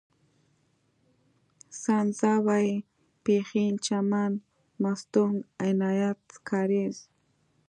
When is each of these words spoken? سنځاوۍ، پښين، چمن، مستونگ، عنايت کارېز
سنځاوۍ، 1.81 2.69
پښين، 3.23 3.73
چمن، 3.85 4.31
مستونگ، 4.83 5.37
عنايت 5.65 6.21
کارېز 6.49 6.97